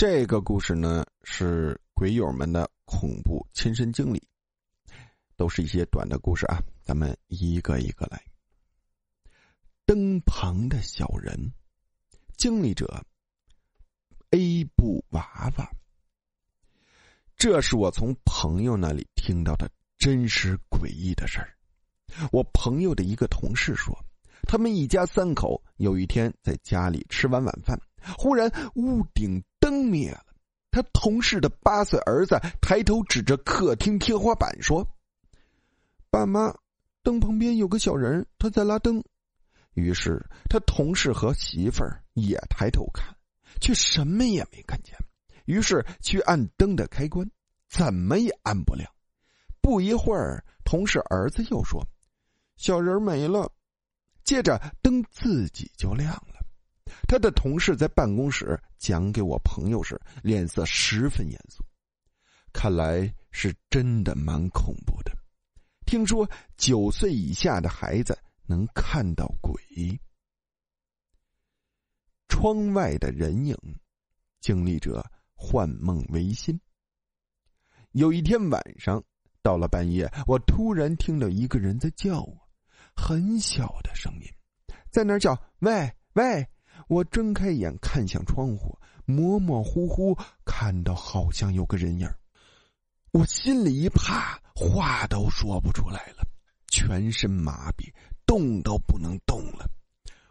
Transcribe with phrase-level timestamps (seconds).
[0.00, 4.22] 这个故事呢，是鬼友们的恐怖亲身经历，
[5.36, 6.58] 都是一些短的故事啊。
[6.80, 8.18] 咱们一个一个来。
[9.84, 11.52] 灯旁的小人，
[12.38, 13.04] 经历者
[14.30, 15.70] A 布娃娃。
[17.36, 21.54] 这是我从朋友那里听到的真实诡异的事儿。
[22.32, 23.94] 我朋友的一个同事说，
[24.44, 27.78] 他们一家三口有一天在家里吃完晚饭，
[28.16, 29.38] 忽然屋顶。
[29.70, 30.26] 灯灭了，
[30.72, 34.84] 他同事的八岁儿子抬头指着客厅天花板说
[36.10, 36.52] ：“爸妈，
[37.04, 39.00] 灯旁边有个小人，他在拉灯。”
[39.74, 43.14] 于是他同事和媳妇儿也抬头看，
[43.60, 44.92] 却什么也没看见。
[45.44, 47.30] 于是去按灯的开关，
[47.68, 48.92] 怎么也按不亮。
[49.60, 51.86] 不一会儿，同事儿子又说
[52.58, 53.52] ：“小人没了。”
[54.24, 56.29] 接着灯自己就亮了。
[57.10, 61.64] 他的同事在办公室讲给我朋友时，脸色十分严肃，
[62.52, 65.10] 看来是真的蛮恐怖的。
[65.84, 66.24] 听说
[66.56, 69.60] 九岁以下的孩子能看到鬼。
[72.28, 73.56] 窗外的人影，
[74.40, 76.60] 经历者幻梦唯心。
[77.90, 79.02] 有一天晚上，
[79.42, 82.48] 到了半夜，我突然听到一个人在叫我，
[82.94, 84.32] 很小的声音，
[84.92, 86.46] 在那叫：“喂喂。”
[86.88, 92.08] 我睁开眼看向窗户，模模糊糊看到好像有个人影
[93.12, 96.24] 我心里一怕，话都说不出来了，
[96.68, 97.92] 全身麻痹，
[98.24, 99.68] 动都不能动了，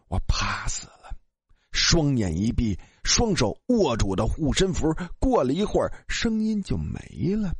[0.07, 1.13] 我怕死了，
[1.71, 7.53] 双眼一闭，双手握住的护身符，过了一会儿，声音就没了。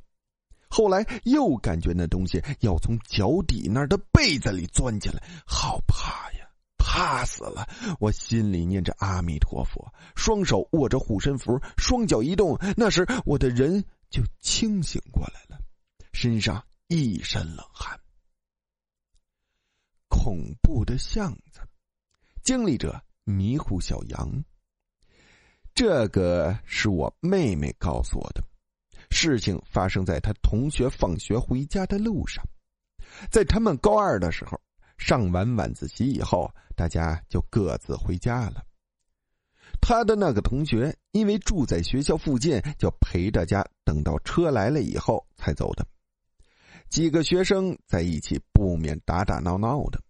[0.69, 6.38] 后来又感觉那东西要从脚底那儿的被子里钻进来，好怕呀！
[6.79, 7.67] 怕死了！
[7.99, 15.61] 我心里念着阿弥陀佛，双手握着护身符，双脚一动，那时我的人就清醒过来了，
[16.13, 17.99] 身上一身冷汗。
[20.07, 21.61] 恐怖的巷子，
[22.41, 24.43] 经历者迷糊小杨。
[25.75, 28.43] 这个是我妹妹告诉我的，
[29.11, 32.43] 事情发生在她同学放学回家的路上，
[33.29, 34.59] 在他们高二的时候。
[34.99, 38.63] 上完晚自习以后，大家就各自回家了。
[39.81, 45.87] 他的那个同学因为住在学校附近，就陪着家等到车来了以后才走的。
[46.89, 50.01] 几个学生在一起不免打打闹闹的。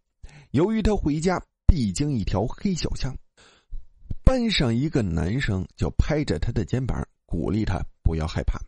[0.51, 3.15] 由于他回家必经一条黑小巷，
[4.23, 8.59] 班上一个男生就拍着他的肩膀鼓励他不要害怕。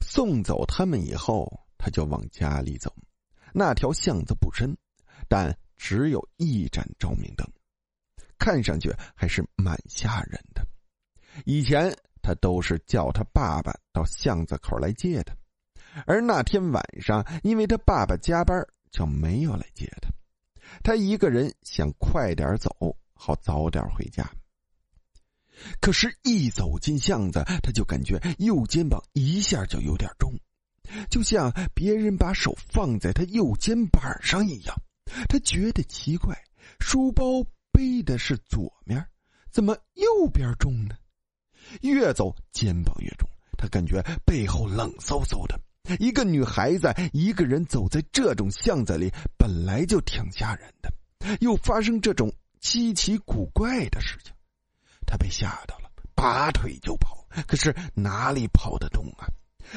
[0.00, 2.92] 送走他们以后，他就往家里走。
[3.52, 4.76] 那条巷子不深。
[5.28, 7.46] 但只有一盏照明灯，
[8.38, 10.66] 看上去还是蛮吓人的。
[11.44, 15.34] 以前他都是叫他爸爸到巷子口来接他，
[16.06, 20.08] 而那天晚上，因为他爸爸加班，就没有来接他。
[20.82, 22.70] 他一个人想快点走，
[23.14, 24.30] 好早点回家。
[25.80, 30.32] 可是，一走进巷子，他就感觉右肩膀一下就有点重，
[31.10, 34.76] 就像别人把手放在他右肩膀上一样。
[35.28, 36.36] 他觉得奇怪，
[36.80, 39.04] 书包背的是左面，
[39.50, 40.94] 怎么右边重呢？
[41.82, 45.58] 越走肩膀越重，他感觉背后冷飕飕的。
[45.98, 50.92] 一个女孩子一个人走在这种巷子里，本来就挺吓人的，
[51.40, 52.30] 又发生这种
[52.60, 54.32] 稀奇古怪的事情，
[55.06, 57.26] 他被吓到了，拔腿就跑。
[57.46, 59.28] 可是哪里跑得动啊？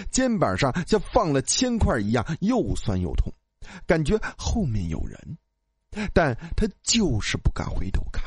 [0.09, 3.31] 肩膀上像放了铅块一样，又酸又痛。
[3.85, 5.37] 感觉后面有人，
[6.13, 8.23] 但他就是不敢回头看。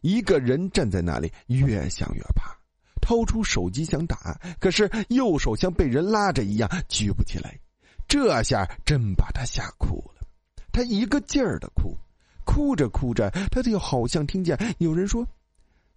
[0.00, 2.54] 一个人站在那里，越想越怕，
[3.00, 7.58] 掏出手机想打，可是右手像被人拉着一样举不起来。
[8.06, 10.26] 这下真把他吓哭了，
[10.70, 11.96] 他一个劲儿的哭，
[12.44, 15.26] 哭着哭着，他就好像听见有人说：“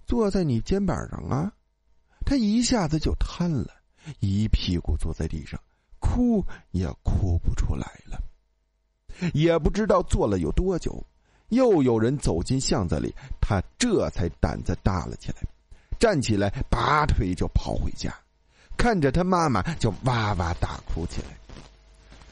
[0.07, 1.51] 坐在你肩膀上啊！”
[2.25, 3.67] 他一下子就瘫了，
[4.22, 5.61] 一屁股坐在地上，
[5.99, 8.17] 哭也哭不出来了。
[9.34, 11.03] 也不知道坐了有多久，
[11.49, 15.37] 又有人走进巷子里，他这才胆子大了起来，
[15.99, 18.14] 站起来拔腿就跑回家，
[18.78, 21.28] 看着他妈妈就哇哇大哭起来。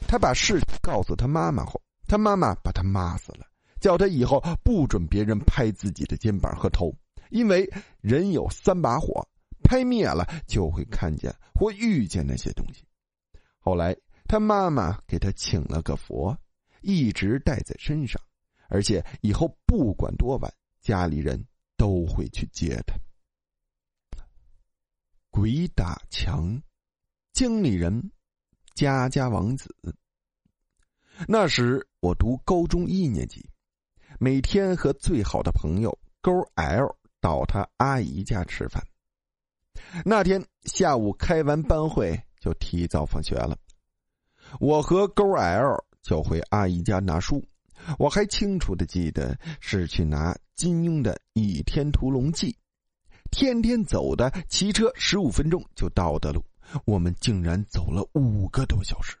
[0.06, 3.46] 他把事告诉他妈妈后，他妈妈把他骂死了，
[3.80, 6.94] 叫他以后不准别人拍自己的肩膀和头，
[7.30, 7.68] 因为
[8.00, 9.26] 人有三把火，
[9.64, 12.84] 拍灭了就会看见或遇见那些东西。
[13.58, 13.96] 后来
[14.28, 16.36] 他妈妈给他请了个佛。
[16.80, 18.20] 一直带在身上，
[18.68, 21.44] 而且以后不管多晚，家里人
[21.76, 22.96] 都会去接他。
[25.30, 26.62] 鬼打墙，
[27.32, 28.10] 经理人
[28.74, 29.74] 家家王子。
[31.28, 33.48] 那时我读高中一年级，
[34.18, 38.86] 每天和最好的朋友勾 L 到他阿姨家吃饭。
[40.04, 43.58] 那天下午开完班会就提早放学了，
[44.60, 47.44] 我和勾 L 就回阿姨家拿书。
[47.98, 52.52] 我还清楚的记得是去拿金庸的《倚天屠龙记》，
[53.32, 56.44] 天天走的，骑车十五分钟就到的路，
[56.84, 59.16] 我们竟然走了五个多小时。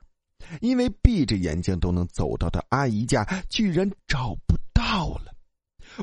[0.60, 5.34] 因为闭着眼睛都能走到的阿姨家，居然找不到了。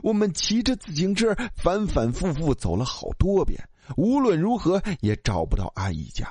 [0.02, 3.58] 我们骑着自行车反反复复走了好多遍，
[3.96, 6.30] 无论如何也找不到阿姨家。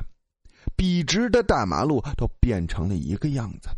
[0.77, 3.71] 笔直的大马路都变成了一个样子。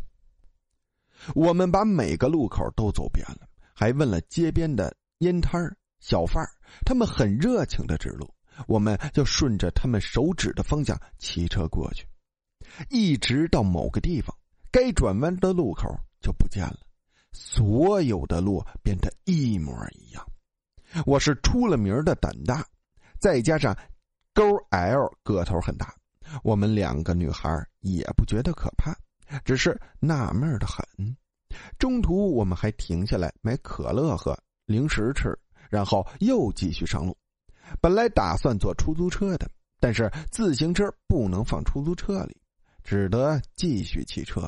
[1.35, 5.61] 我们把每个路口都走遍了，还问了街边的烟摊
[6.01, 6.45] 小贩
[6.85, 8.29] 他们很热情的指路。
[8.69, 12.07] 我们就顺着他们手指的方向骑车过去。
[12.89, 14.33] 一直到某个地方，
[14.71, 15.89] 该转弯的路口
[16.21, 16.79] 就不见了，
[17.33, 20.25] 所有的路变得一模一样。
[21.05, 22.65] 我是出了名的胆大，
[23.19, 23.77] 再加上
[24.33, 25.93] 勾 L 个头很大，
[26.45, 27.51] 我们两个女孩
[27.81, 28.97] 也不觉得可怕，
[29.45, 31.17] 只是纳闷的很。
[31.79, 35.39] 中途我们还停下来买可乐喝、零食吃，
[35.71, 37.17] 然后又继续上路。
[37.81, 39.51] 本来打算坐出租车的，
[39.81, 42.37] 但是自行车不能放出租车里。
[42.87, 44.47] 只得继续骑车，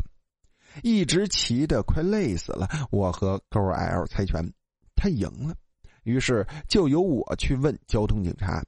[0.83, 2.69] 一直骑的快累死了。
[2.91, 4.47] 我和勾 L 猜拳，
[4.95, 5.55] 他赢了，
[6.03, 8.63] 于是就由我去问交通警察。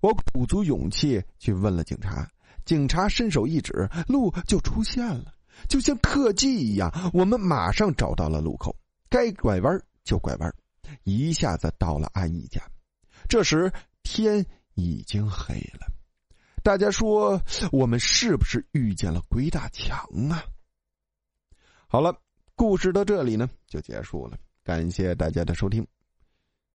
[0.00, 2.26] 我鼓足勇气去问了警察，
[2.64, 5.34] 警察伸手一指，路就出现了，
[5.68, 6.92] 就像特技一样。
[7.12, 8.74] 我们马上找到了路口，
[9.08, 10.54] 该拐弯就拐弯，
[11.04, 12.60] 一下子到了阿姨家。
[13.28, 13.72] 这时
[14.02, 14.44] 天
[14.74, 15.86] 已经黑了。
[16.62, 19.98] 大家说，我们是不是遇见了鬼打墙
[20.30, 20.44] 啊？
[21.86, 22.16] 好了，
[22.54, 25.86] 故事到这里呢就结束了，感谢大家的收听。